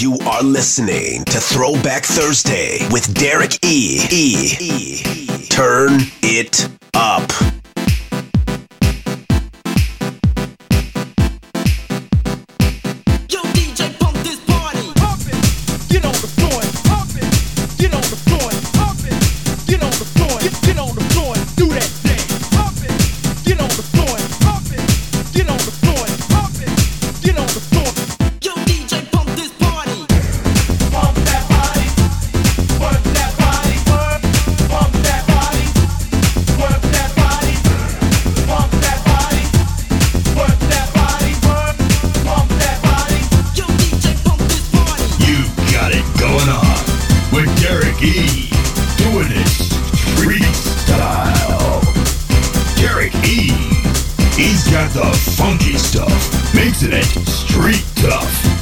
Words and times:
You 0.00 0.16
are 0.28 0.44
listening 0.44 1.24
to 1.24 1.40
Throwback 1.40 2.04
Thursday 2.04 2.86
with 2.92 3.12
Derek 3.14 3.54
E. 3.64 3.98
E. 4.12 4.56
e. 4.60 5.02
Turn 5.48 6.02
it 6.22 6.68
up. 6.94 7.57
Internet 56.80 57.26
Street 57.26 57.82
Tough. 57.96 58.57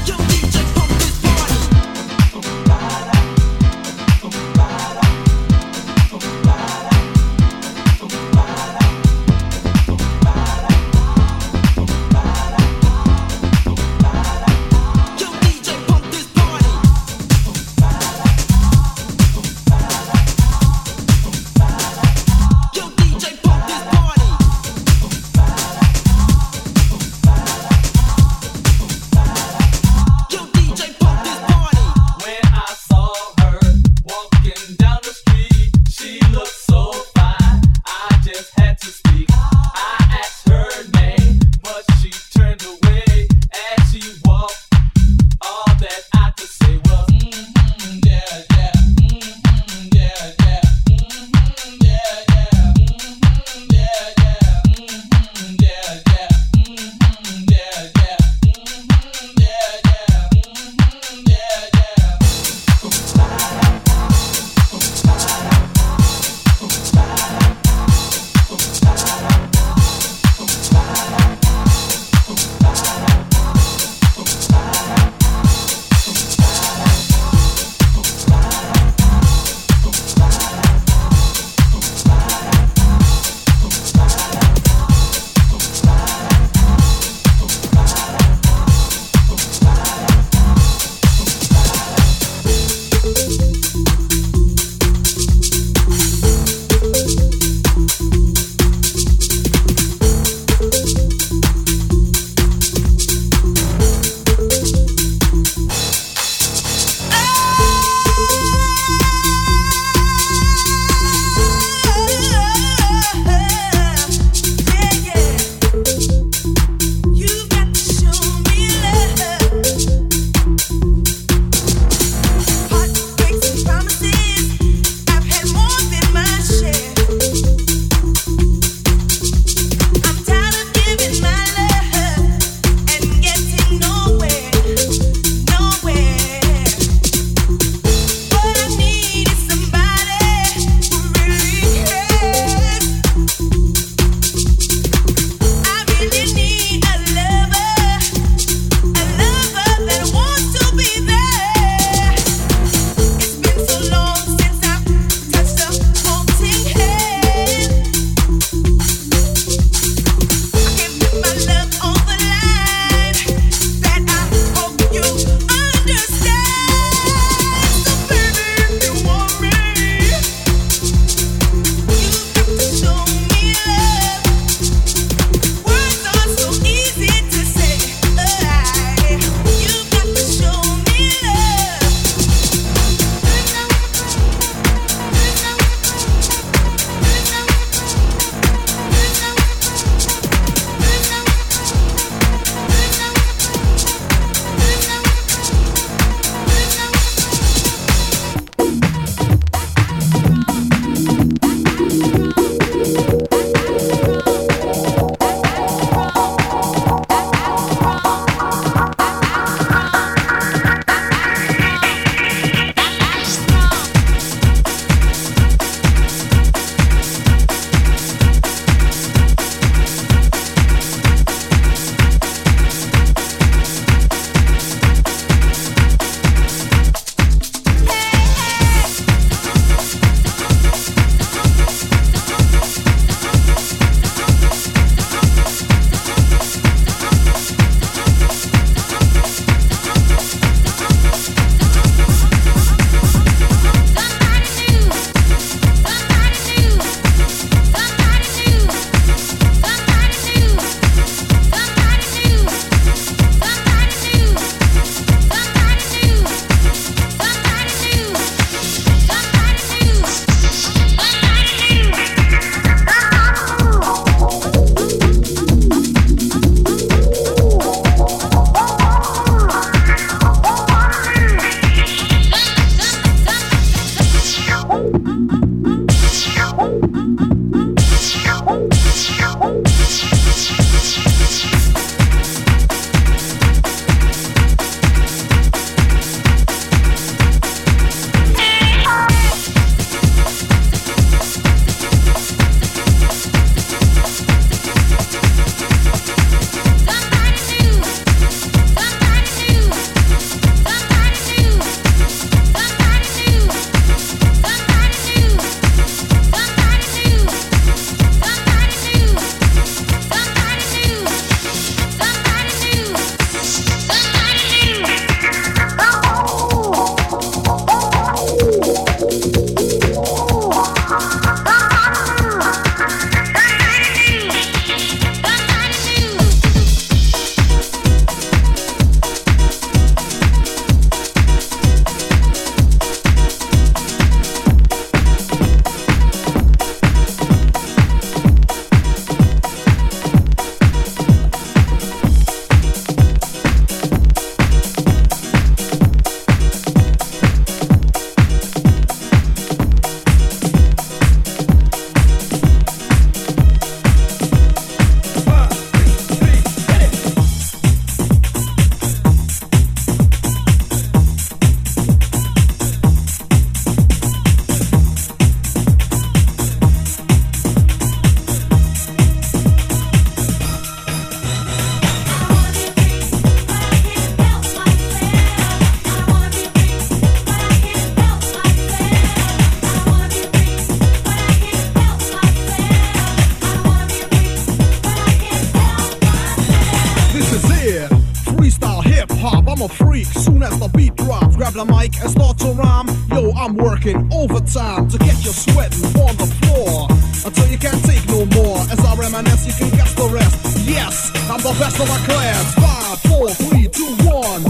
Reminisce, 399.16 399.46
you 399.46 399.54
can 399.54 399.78
guess 399.78 399.94
the 399.94 400.08
rest. 400.12 400.68
Yes, 400.68 401.10
I'm 401.30 401.40
the 401.40 401.56
best 401.58 401.80
of 401.80 401.88
my 401.88 401.96
class. 402.04 402.54
Five, 402.54 403.00
four, 403.08 403.30
three, 403.30 403.66
two, 403.68 403.88
one. 404.04 404.42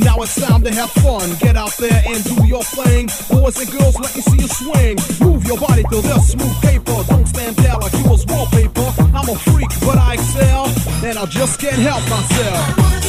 Now 0.00 0.16
it's 0.22 0.40
time 0.40 0.62
to 0.62 0.72
have 0.72 0.90
fun. 1.04 1.28
Get 1.40 1.56
out 1.56 1.76
there 1.76 2.02
and 2.06 2.24
do 2.24 2.46
your 2.46 2.64
thing. 2.64 3.08
Boys 3.28 3.60
and 3.60 3.70
girls, 3.70 4.00
let 4.00 4.16
me 4.16 4.22
see 4.22 4.40
you 4.40 4.48
swing. 4.48 4.96
Move 5.20 5.44
your 5.44 5.58
body 5.58 5.82
to 5.82 6.00
this 6.00 6.32
smooth 6.32 6.56
paper. 6.62 7.04
Don't 7.06 7.26
stand 7.26 7.56
there 7.56 7.76
like 7.76 7.92
you 7.92 8.08
was 8.08 8.24
wallpaper. 8.24 8.88
I'm 9.12 9.28
a 9.28 9.36
freak, 9.36 9.68
but 9.80 9.98
I 9.98 10.14
excel, 10.14 10.72
and 11.04 11.18
I 11.18 11.26
just 11.26 11.60
can't 11.60 11.76
help 11.76 12.00
myself. 12.08 13.03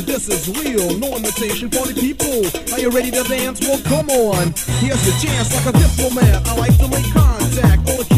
This 0.00 0.28
is 0.28 0.48
real, 0.62 0.98
no 0.98 1.16
imitation 1.16 1.70
for 1.70 1.86
the 1.86 1.94
people. 1.94 2.40
Are 2.72 2.80
you 2.80 2.90
ready 2.90 3.10
to 3.10 3.22
dance? 3.24 3.60
Well, 3.60 3.80
come 3.84 4.08
on. 4.10 4.54
Here's 4.80 5.02
the 5.04 5.14
chance 5.20 5.54
like 5.54 5.74
a 5.74 5.78
diplomat. 5.78 6.46
I 6.48 6.56
like 6.56 6.76
to 6.78 6.88
make 6.88 7.04
contact. 7.12 7.88
All 7.90 7.98
the 7.98 8.11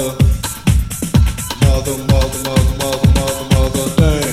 mother, 0.00 0.16
mother, 1.60 1.96
mother, 2.04 2.42
mother, 2.44 2.74
mother, 2.78 3.08
mother, 3.14 3.44
mother, 3.52 4.00
mother, 4.00 4.29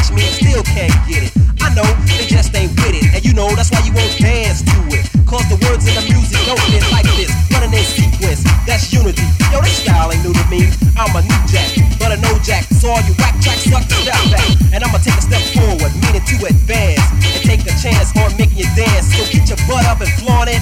watch 0.00 0.12
me 0.16 0.24
and 0.24 0.34
still 0.34 0.62
can't 0.64 0.92
get 1.04 1.28
it. 1.28 1.32
I 1.60 1.68
know, 1.76 1.84
they 2.08 2.24
just 2.24 2.56
ain't 2.56 2.72
with 2.80 2.96
it. 2.96 3.04
And 3.12 3.22
you 3.24 3.34
know, 3.34 3.48
that's 3.52 3.70
why 3.70 3.84
you 3.84 3.92
won't 3.92 4.16
dance 4.16 4.64
to 4.64 4.78
it. 4.96 5.04
Cause 5.28 5.44
the 5.52 5.60
words 5.68 5.84
in 5.84 5.94
the 5.94 6.04
music 6.08 6.40
don't 6.48 6.60
fit 6.72 6.82
like 6.90 7.04
this. 7.20 7.28
Running 7.52 7.76
in 7.76 7.84
sequence, 7.84 8.42
that's 8.64 8.88
unity. 8.92 9.22
Yo, 9.52 9.60
this 9.60 9.84
style 9.84 10.10
ain't 10.12 10.24
new 10.24 10.32
to 10.32 10.46
me. 10.48 10.72
I'm 10.96 11.12
a 11.12 11.20
new 11.20 11.40
jack, 11.46 11.68
but 12.00 12.12
a 12.12 12.18
no 12.18 12.32
jack. 12.40 12.64
So 12.80 12.88
all 12.88 13.02
you 13.04 13.12
whack 13.20 13.36
tracks 13.44 13.68
suck 13.68 13.84
step 13.84 14.16
back. 14.32 14.48
And 14.72 14.80
I'ma 14.82 14.98
take 15.04 15.16
a 15.20 15.24
step 15.24 15.44
forward, 15.52 15.92
meaning 16.00 16.24
to 16.24 16.36
advance. 16.48 17.04
And 17.36 17.42
take 17.44 17.62
a 17.68 17.74
chance 17.76 18.16
on 18.16 18.32
making 18.40 18.64
you 18.64 18.68
dance. 18.72 19.12
So 19.12 19.22
get 19.28 19.52
your 19.52 19.60
butt 19.68 19.84
up 19.84 20.00
and 20.00 20.10
flaunt 20.16 20.48
it. 20.48 20.60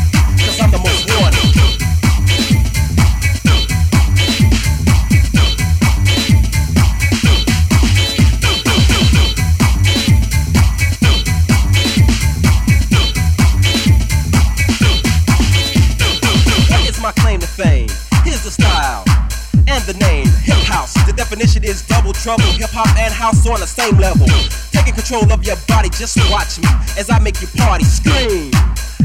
Definition 21.39 21.63
is 21.63 21.87
double 21.87 22.13
trouble, 22.13 22.51
hip 22.59 22.71
hop 22.75 22.91
and 22.99 23.15
house 23.15 23.47
on 23.47 23.61
the 23.63 23.67
same 23.67 23.95
level. 24.03 24.27
Taking 24.75 24.95
control 24.95 25.23
of 25.31 25.47
your 25.47 25.55
body, 25.71 25.87
just 25.87 26.19
watch 26.35 26.59
me 26.59 26.67
as 26.99 27.11
I 27.11 27.23
make 27.23 27.39
you 27.39 27.47
party, 27.55 27.87
scream, 27.87 28.51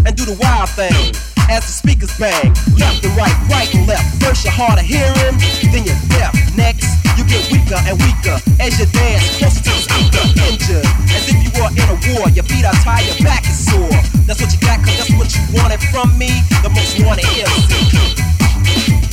and 0.01 0.17
do 0.17 0.25
the 0.25 0.33
wild 0.41 0.69
thing. 0.73 1.13
As 1.45 1.61
the 1.69 1.73
speakers 1.75 2.09
bang, 2.17 2.49
left 2.73 3.05
and 3.05 3.13
right, 3.13 3.35
right 3.53 3.69
and 3.75 3.85
left. 3.85 4.17
First 4.17 4.49
you're 4.49 4.55
hard 4.55 4.81
of 4.81 4.85
hearing, 4.85 5.37
then 5.69 5.85
you're 5.85 6.01
deaf. 6.09 6.33
Next, 6.57 6.89
you 7.13 7.23
get 7.29 7.45
weaker 7.53 7.77
and 7.85 8.01
weaker 8.01 8.41
as 8.57 8.81
you 8.81 8.89
dance 8.89 9.37
closer 9.37 9.61
to 9.61 9.69
the 9.69 9.83
speaker. 9.85 10.25
Injured, 10.49 10.89
as 11.13 11.29
if 11.29 11.37
you 11.37 11.53
were 11.53 11.69
in 11.69 11.85
a 11.85 11.97
war. 12.17 12.33
Your 12.33 12.49
feet 12.49 12.65
are 12.65 12.73
tired, 12.81 13.05
your 13.13 13.21
back 13.21 13.45
is 13.45 13.61
sore. 13.61 13.93
That's 14.25 14.41
what 14.41 14.49
you 14.49 14.57
got, 14.57 14.81
cause 14.81 14.97
that's 14.97 15.13
what 15.13 15.29
you 15.37 15.43
wanted 15.53 15.85
from 15.93 16.17
me. 16.17 16.33
The 16.65 16.71
most 16.73 16.97
wanted 17.05 17.29
MC. 17.29 19.12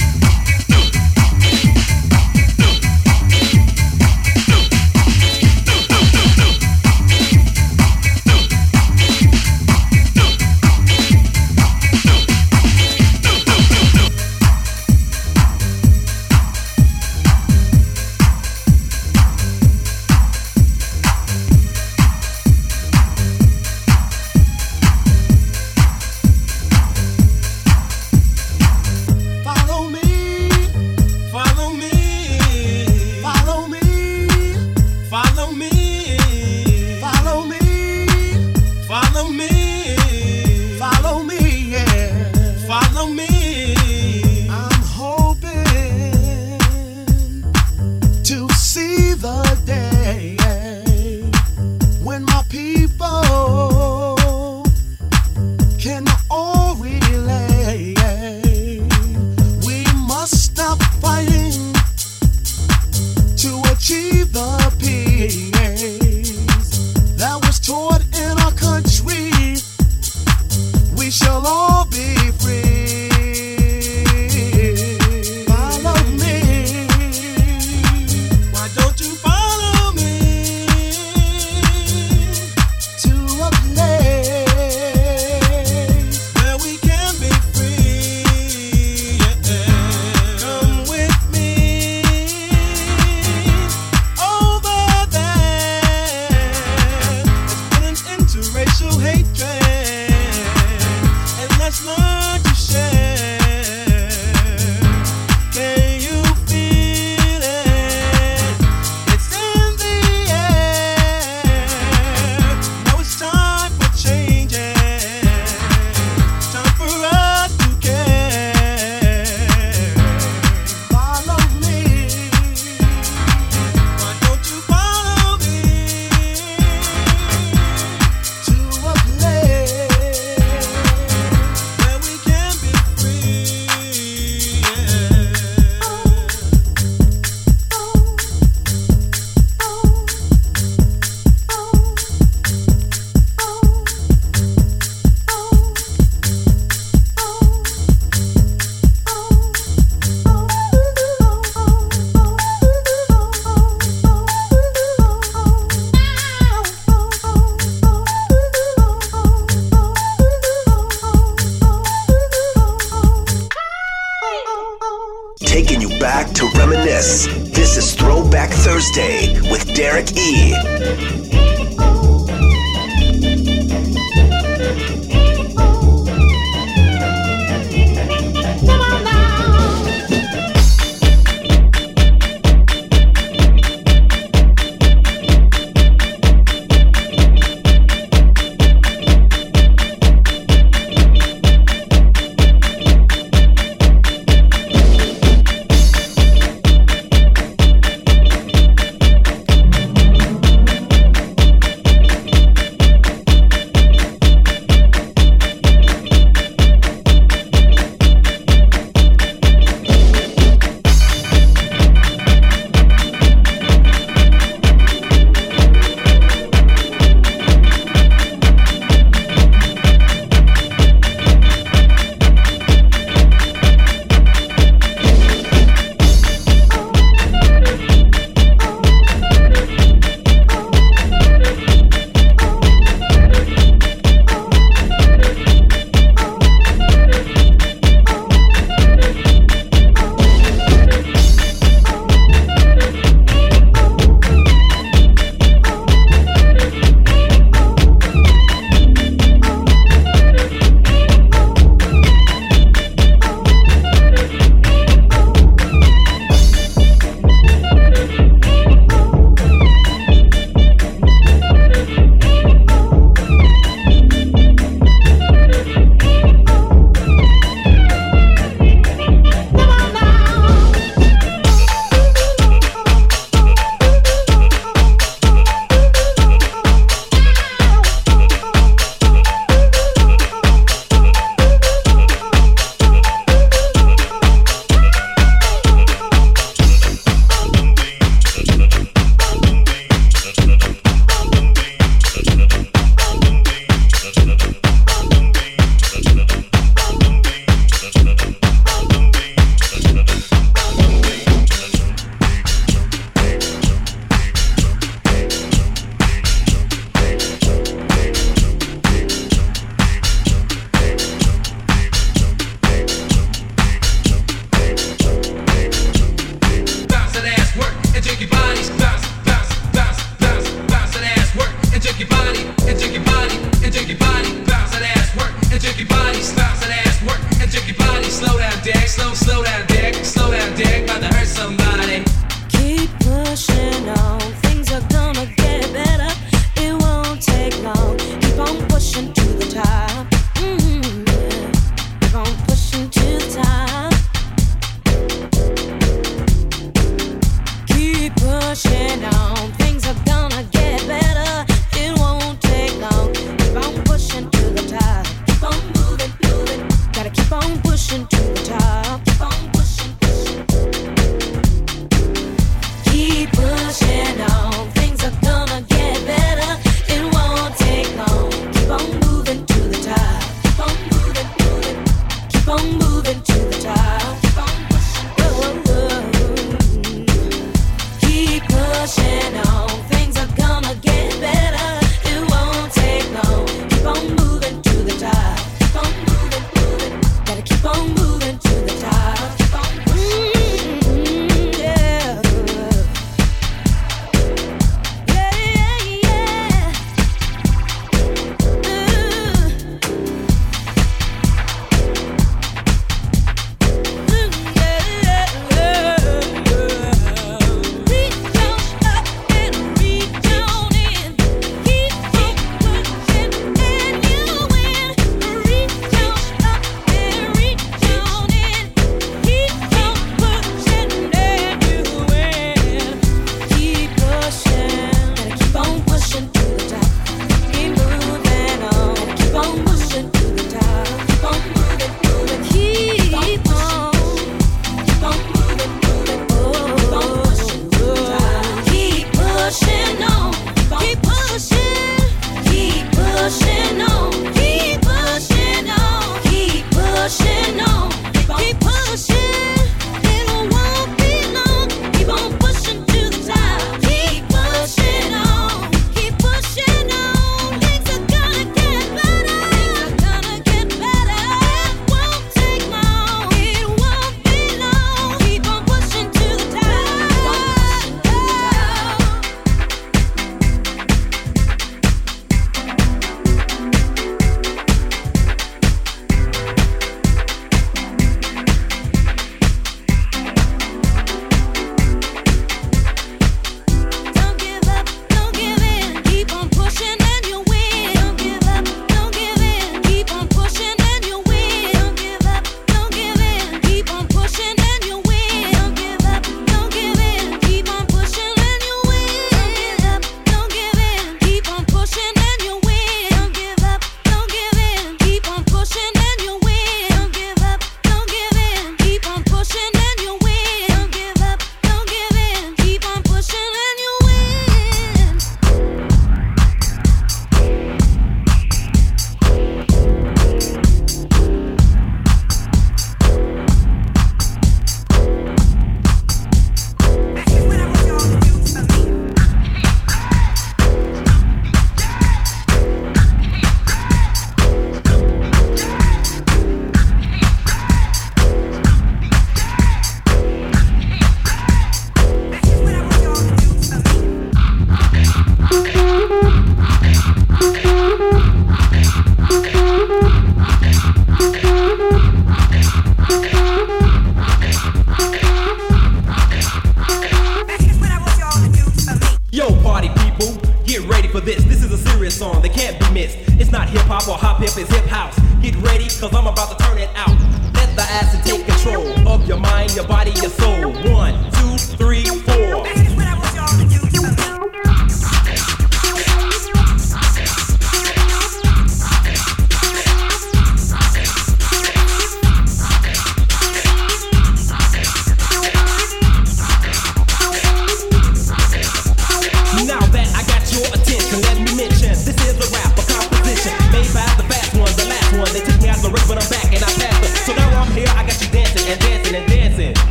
i 372.50 372.56
don't 372.56 372.58
fumble. 372.58 372.89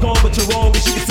gone, 0.00 0.18
but 0.22 0.36
you're 0.36 0.46
wrong. 0.46 0.66
And 0.74 0.76
she 0.76 0.92
can 0.92 1.09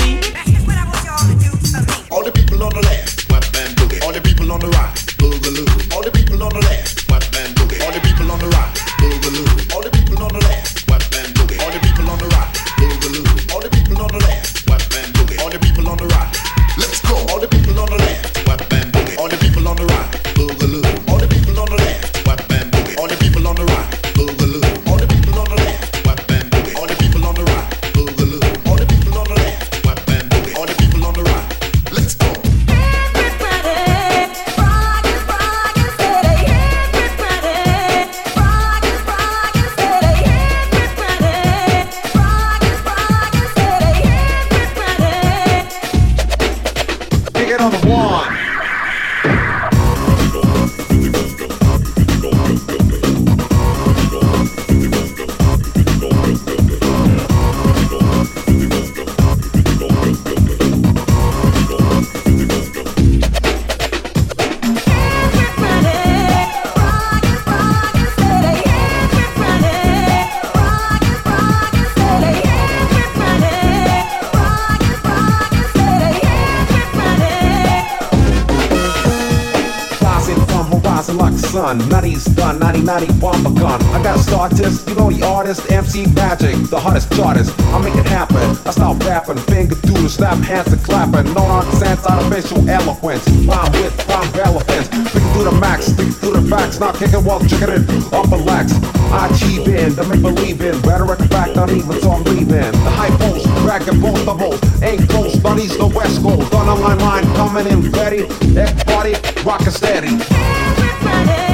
son. 81.69 81.89
Nutty's 81.89 82.25
done, 82.25 82.59
90 82.59 82.81
90 82.81 83.19
bomb 83.19 83.55
gun. 83.55 83.81
I 83.95 84.01
got 84.03 84.17
a 84.17 84.19
startist, 84.19 84.87
you 84.89 84.95
know 84.95 85.09
the 85.09 85.25
artist, 85.25 85.71
MC 85.71 86.05
Magic, 86.13 86.55
the 86.69 86.79
hottest 86.79 87.11
chartist. 87.13 87.53
I 87.73 87.81
make 87.81 87.95
it 87.95 88.05
happen. 88.05 88.57
I 88.65 88.71
start 88.71 89.03
rapping, 89.03 89.37
finger 89.37 89.75
the 89.75 90.09
snap, 90.09 90.37
hands 90.39 90.71
and 90.73 90.83
clapping. 90.83 91.25
No 91.33 91.47
nonsense, 91.47 92.05
artificial 92.05 92.67
eloquence. 92.69 93.27
Rhyme 93.45 93.71
with 93.73 94.09
rhyme 94.09 94.31
relevance. 94.33 94.87
Speaking 94.87 95.31
through 95.33 95.43
the 95.45 95.57
max, 95.59 95.85
speaking 95.85 96.13
through 96.13 96.33
the 96.33 96.41
facts. 96.49 96.79
Not 96.79 96.95
kicking 96.95 97.23
while 97.23 97.39
checking 97.45 97.69
it 97.69 98.13
up 98.13 98.31
and 98.31 98.45
lax. 98.45 98.73
I 99.11 99.29
achieve 99.29 99.67
in, 99.67 99.95
the 99.95 100.03
make 100.05 100.21
believe 100.21 100.61
in. 100.61 100.79
Rhetoric 100.81 101.19
fact, 101.29 101.57
even 101.57 102.01
so 102.01 102.11
I'm 102.11 102.23
leaving. 102.23 102.71
The 102.85 102.91
high 102.97 103.13
post, 103.17 103.45
dragging 103.61 103.99
both 104.01 104.23
the 104.25 104.33
holes. 104.33 104.61
Ain't 104.81 105.07
close, 105.09 105.35
but 105.37 105.57
he's 105.59 105.77
the 105.77 105.87
west 105.87 106.21
coast. 106.21 106.53
On 106.53 106.65
my 106.81 106.95
mind, 106.95 107.25
coming 107.35 107.67
in 107.67 107.91
ready. 107.91 108.25
Eh, 108.57 108.65
Everybody, 108.65 109.13
rockin' 109.43 109.71
steady. 109.71 111.48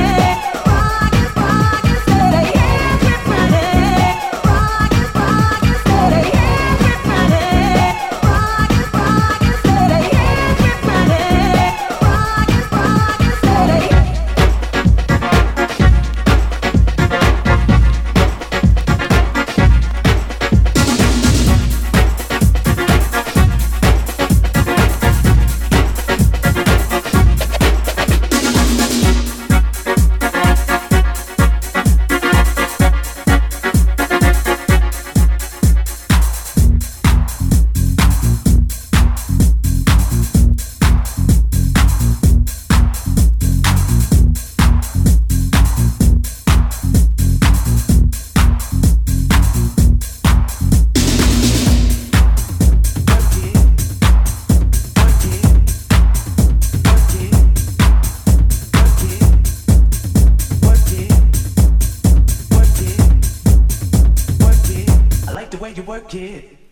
Pass 66.07 66.64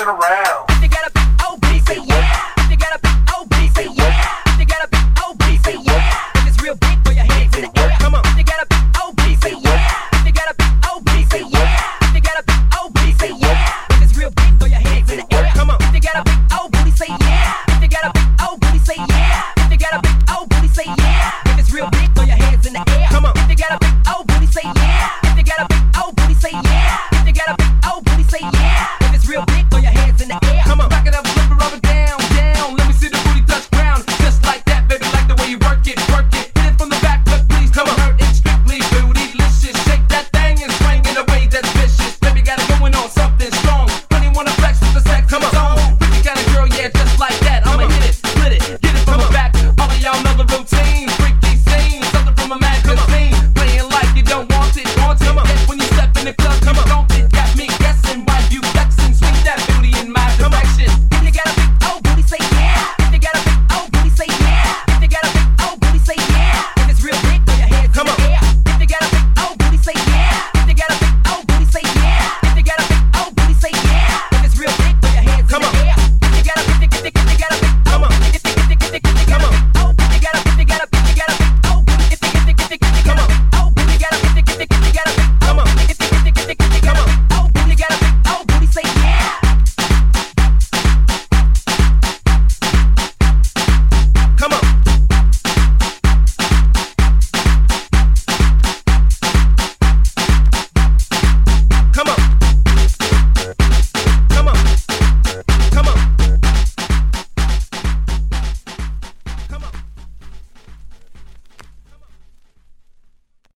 dancing 0.00 0.08
around. 0.08 0.82
You 0.82 0.88
gotta 0.88 1.10
be 1.12 1.20
yeah. 2.06 2.29